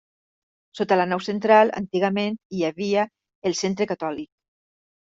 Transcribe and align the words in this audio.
Sota 0.79 0.97
la 0.99 1.05
nau 1.11 1.21
central, 1.25 1.73
antigament 1.81 2.41
hi 2.59 2.67
havia 2.73 3.07
el 3.51 3.61
centre 3.63 3.93
catòlic. 3.97 4.33